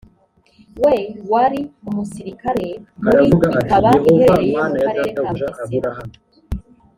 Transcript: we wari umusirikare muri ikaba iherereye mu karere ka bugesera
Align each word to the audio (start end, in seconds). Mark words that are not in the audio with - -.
we 0.83 0.95
wari 1.31 1.59
umusirikare 1.89 2.67
muri 3.03 3.23
ikaba 3.61 3.91
iherereye 4.09 4.57
mu 4.69 4.75
karere 4.85 5.09
ka 5.15 5.23
bugesera 5.27 5.89